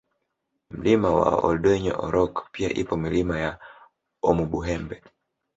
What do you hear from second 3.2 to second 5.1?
ya Omubuhembe